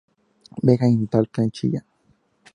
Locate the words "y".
1.45-1.51